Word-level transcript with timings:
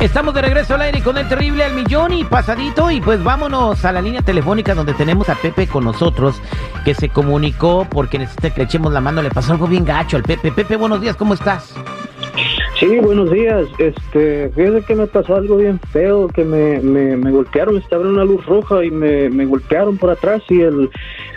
Estamos 0.00 0.34
de 0.34 0.42
regreso 0.42 0.74
al 0.74 0.82
aire 0.82 1.02
con 1.02 1.16
el 1.16 1.26
terrible 1.26 1.64
al 1.64 1.74
millón 1.74 2.12
y 2.12 2.22
pasadito 2.24 2.90
y 2.90 3.00
pues 3.00 3.24
vámonos 3.24 3.82
a 3.84 3.92
la 3.92 4.02
línea 4.02 4.20
telefónica 4.20 4.74
donde 4.74 4.92
tenemos 4.92 5.28
a 5.30 5.34
Pepe 5.36 5.66
con 5.66 5.84
nosotros 5.84 6.36
que 6.84 6.94
se 6.94 7.08
comunicó 7.08 7.86
porque 7.90 8.18
necesita 8.18 8.50
que 8.50 8.60
le 8.60 8.64
echemos 8.64 8.92
la 8.92 9.00
mano, 9.00 9.22
le 9.22 9.30
pasó 9.30 9.52
algo 9.52 9.66
bien 9.66 9.86
gacho 9.86 10.18
al 10.18 10.22
Pepe. 10.22 10.52
Pepe, 10.52 10.76
buenos 10.76 11.00
días, 11.00 11.16
¿cómo 11.16 11.32
estás? 11.32 11.74
Sí, 12.78 12.98
buenos 13.00 13.30
días. 13.30 13.66
Este, 13.78 14.50
fíjese 14.50 14.82
que 14.82 14.94
me 14.94 15.06
pasó 15.06 15.36
algo 15.36 15.56
bien 15.56 15.80
feo, 15.92 16.28
que 16.28 16.44
me, 16.44 16.78
me, 16.80 17.16
me 17.16 17.30
golpearon, 17.30 17.78
estaba 17.78 18.02
en 18.02 18.10
una 18.10 18.24
luz 18.24 18.44
roja 18.44 18.84
y 18.84 18.90
me, 18.90 19.30
me 19.30 19.46
golpearon 19.46 19.96
por 19.96 20.10
atrás 20.10 20.42
y 20.50 20.60
el 20.60 20.90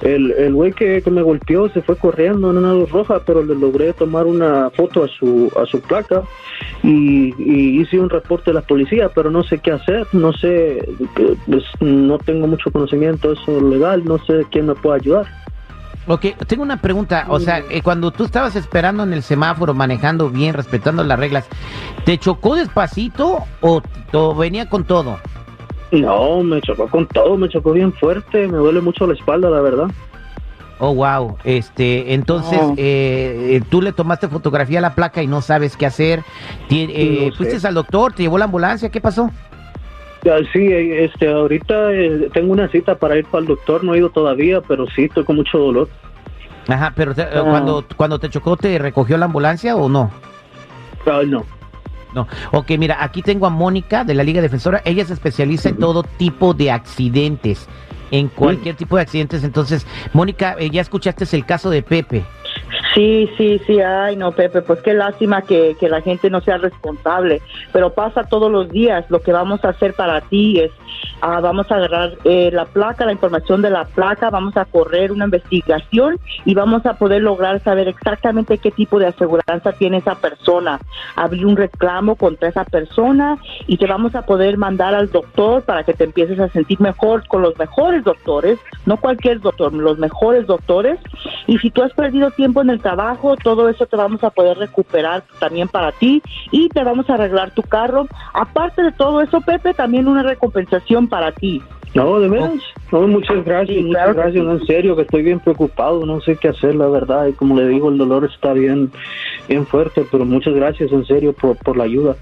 el, 0.00 0.30
el 0.32 0.54
güey 0.54 0.72
que, 0.72 1.02
que 1.02 1.10
me 1.10 1.20
golpeó 1.20 1.68
se 1.68 1.82
fue 1.82 1.96
corriendo 1.96 2.50
en 2.50 2.58
una 2.58 2.72
luz 2.72 2.90
roja, 2.90 3.20
pero 3.26 3.44
le 3.44 3.54
logré 3.54 3.92
tomar 3.92 4.24
una 4.24 4.70
foto 4.70 5.04
a 5.04 5.08
su 5.08 5.52
a 5.56 5.66
su 5.66 5.80
placa 5.80 6.22
y, 6.82 7.34
y 7.38 7.80
hice 7.80 7.98
un 7.98 8.08
reporte 8.08 8.50
a 8.50 8.54
la 8.54 8.62
policía, 8.62 9.10
pero 9.14 9.30
no 9.30 9.42
sé 9.42 9.58
qué 9.58 9.72
hacer, 9.72 10.06
no 10.12 10.32
sé, 10.32 10.88
pues, 11.46 11.64
no 11.80 12.18
tengo 12.18 12.46
mucho 12.46 12.70
conocimiento 12.70 13.28
de 13.28 13.34
eso 13.34 13.60
legal, 13.60 14.04
no 14.06 14.18
sé 14.24 14.46
quién 14.50 14.66
me 14.66 14.74
puede 14.74 15.00
ayudar. 15.00 15.45
Ok, 16.08 16.26
tengo 16.46 16.62
una 16.62 16.80
pregunta. 16.80 17.26
O 17.28 17.40
sea, 17.40 17.62
eh, 17.68 17.82
cuando 17.82 18.10
tú 18.12 18.24
estabas 18.24 18.54
esperando 18.56 19.02
en 19.02 19.12
el 19.12 19.22
semáforo, 19.22 19.74
manejando 19.74 20.30
bien, 20.30 20.54
respetando 20.54 21.02
las 21.02 21.18
reglas, 21.18 21.46
¿te 22.04 22.16
chocó 22.18 22.54
despacito 22.54 23.40
o, 23.60 23.82
o 24.12 24.34
venía 24.34 24.68
con 24.68 24.84
todo? 24.84 25.18
No, 25.92 26.42
me 26.42 26.60
chocó 26.62 26.88
con 26.88 27.06
todo, 27.06 27.36
me 27.36 27.48
chocó 27.48 27.72
bien 27.72 27.92
fuerte, 27.92 28.46
me 28.48 28.58
duele 28.58 28.80
mucho 28.80 29.06
la 29.06 29.14
espalda, 29.14 29.50
la 29.50 29.60
verdad. 29.60 29.86
Oh, 30.78 30.94
wow. 30.94 31.38
Este, 31.44 32.12
entonces, 32.12 32.60
No. 32.60 32.74
eh, 32.76 33.56
eh, 33.56 33.62
tú 33.70 33.80
le 33.80 33.92
tomaste 33.92 34.28
fotografía 34.28 34.78
a 34.78 34.82
la 34.82 34.94
placa 34.94 35.22
y 35.22 35.26
no 35.26 35.40
sabes 35.40 35.76
qué 35.76 35.86
hacer. 35.86 36.22
Eh, 36.68 37.28
No 37.30 37.30
sé. 37.30 37.36
¿Fuiste 37.50 37.66
al 37.66 37.74
doctor? 37.74 38.12
¿Te 38.12 38.22
llevó 38.24 38.36
la 38.36 38.44
ambulancia? 38.44 38.90
¿Qué 38.90 39.00
pasó? 39.00 39.30
Ah, 40.30 40.38
Sí, 40.52 40.58
eh, 40.58 41.04
este, 41.04 41.28
ahorita 41.28 41.92
eh, 41.92 42.30
tengo 42.32 42.52
una 42.52 42.68
cita 42.68 42.96
para 42.98 43.16
ir 43.16 43.26
para 43.26 43.42
el 43.42 43.46
doctor, 43.46 43.84
no 43.84 43.94
he 43.94 43.98
ido 43.98 44.10
todavía, 44.10 44.60
pero 44.60 44.86
sí, 44.94 45.04
estoy 45.04 45.24
con 45.24 45.36
mucho 45.36 45.58
dolor. 45.58 45.88
Ajá, 46.68 46.92
pero 46.96 47.14
te- 47.14 47.22
eh, 47.22 47.28
Ah. 47.34 47.44
cuando, 47.48 47.84
cuando 47.96 48.18
te 48.18 48.28
chocó, 48.28 48.56
¿te 48.56 48.76
recogió 48.78 49.16
la 49.18 49.26
ambulancia 49.26 49.76
o 49.76 49.88
no? 49.88 50.10
Ay, 51.06 51.26
no. 51.26 51.44
No. 52.14 52.26
Ok, 52.52 52.70
mira, 52.78 52.96
aquí 53.04 53.22
tengo 53.22 53.46
a 53.46 53.50
Mónica 53.50 54.02
de 54.02 54.14
la 54.14 54.24
Liga 54.24 54.40
Defensora. 54.40 54.80
Ella 54.84 55.04
se 55.04 55.12
especializa 55.12 55.68
en 55.68 55.76
todo 55.76 56.02
tipo 56.02 56.54
de 56.54 56.70
accidentes, 56.70 57.68
en 58.10 58.28
cualquier 58.28 58.74
tipo 58.74 58.96
de 58.96 59.02
accidentes. 59.02 59.44
Entonces, 59.44 59.86
Mónica, 60.14 60.56
eh, 60.58 60.70
ya 60.70 60.80
escuchaste 60.80 61.24
el 61.36 61.44
caso 61.44 61.68
de 61.70 61.82
Pepe. 61.82 62.24
Sí, 62.96 63.28
sí, 63.36 63.60
sí, 63.66 63.78
ay 63.82 64.16
no, 64.16 64.32
Pepe, 64.32 64.62
pues 64.62 64.80
qué 64.80 64.94
lástima 64.94 65.42
que, 65.42 65.76
que 65.78 65.90
la 65.90 66.00
gente 66.00 66.30
no 66.30 66.40
sea 66.40 66.56
responsable, 66.56 67.42
pero 67.70 67.92
pasa 67.92 68.24
todos 68.24 68.50
los 68.50 68.70
días. 68.70 69.04
Lo 69.10 69.20
que 69.20 69.32
vamos 69.32 69.62
a 69.66 69.68
hacer 69.68 69.92
para 69.92 70.22
ti 70.22 70.60
es, 70.60 70.70
ah, 71.20 71.40
vamos 71.40 71.70
a 71.70 71.74
agarrar 71.74 72.14
eh, 72.24 72.48
la 72.50 72.64
placa, 72.64 73.04
la 73.04 73.12
información 73.12 73.60
de 73.60 73.68
la 73.68 73.84
placa, 73.84 74.30
vamos 74.30 74.56
a 74.56 74.64
correr 74.64 75.12
una 75.12 75.26
investigación 75.26 76.18
y 76.46 76.54
vamos 76.54 76.86
a 76.86 76.94
poder 76.94 77.20
lograr 77.20 77.62
saber 77.62 77.86
exactamente 77.86 78.56
qué 78.56 78.70
tipo 78.70 78.98
de 78.98 79.08
aseguranza 79.08 79.72
tiene 79.72 79.98
esa 79.98 80.14
persona, 80.14 80.80
abrir 81.16 81.44
un 81.44 81.58
reclamo 81.58 82.16
contra 82.16 82.48
esa 82.48 82.64
persona 82.64 83.36
y 83.66 83.76
te 83.76 83.86
vamos 83.86 84.14
a 84.14 84.22
poder 84.22 84.56
mandar 84.56 84.94
al 84.94 85.10
doctor 85.10 85.62
para 85.64 85.84
que 85.84 85.92
te 85.92 86.04
empieces 86.04 86.40
a 86.40 86.48
sentir 86.48 86.80
mejor 86.80 87.28
con 87.28 87.42
los 87.42 87.58
mejores 87.58 88.04
doctores, 88.04 88.58
no 88.86 88.96
cualquier 88.96 89.40
doctor, 89.40 89.74
los 89.74 89.98
mejores 89.98 90.46
doctores 90.46 90.98
y 91.46 91.58
si 91.58 91.70
tú 91.70 91.82
has 91.82 91.92
perdido 91.92 92.30
tiempo 92.30 92.60
en 92.62 92.70
el 92.70 92.80
trabajo, 92.80 93.36
todo 93.36 93.68
eso 93.68 93.86
te 93.86 93.96
vamos 93.96 94.22
a 94.24 94.30
poder 94.30 94.58
recuperar 94.58 95.24
también 95.38 95.68
para 95.68 95.92
ti 95.92 96.22
y 96.50 96.68
te 96.68 96.82
vamos 96.84 97.08
a 97.10 97.14
arreglar 97.14 97.52
tu 97.52 97.62
carro. 97.62 98.06
Aparte 98.32 98.82
de 98.82 98.92
todo 98.92 99.20
eso, 99.20 99.40
Pepe, 99.40 99.74
también 99.74 100.08
una 100.08 100.22
recompensación 100.22 101.08
para 101.08 101.32
ti. 101.32 101.62
No, 101.94 102.18
de 102.20 102.28
veras. 102.28 102.52
No, 102.92 103.06
muchas 103.08 103.42
gracias, 103.44 103.76
Sí, 103.78 103.82
muchas 103.84 104.02
claro 104.02 104.14
gracias. 104.14 104.34
sí. 104.34 104.40
no, 104.46 104.52
en 104.52 104.66
serio, 104.66 104.96
que 104.96 105.02
estoy 105.02 105.22
bien 105.22 105.40
preocupado, 105.40 106.04
no 106.04 106.20
sé 106.20 106.36
qué 106.36 106.48
hacer, 106.48 106.74
la 106.74 106.88
verdad. 106.88 107.26
Y 107.26 107.32
como 107.32 107.56
le 107.56 107.66
digo, 107.68 107.88
el 107.88 107.96
dolor 107.96 108.24
está 108.30 108.52
bien, 108.52 108.90
bien 109.48 109.66
fuerte, 109.66 110.04
pero 110.10 110.24
muchas 110.24 110.52
gracias, 110.54 110.92
en 110.92 111.06
serio, 111.06 111.32
por, 111.32 111.56
por 111.56 111.76
la 111.76 111.84
ayuda. 111.84 112.16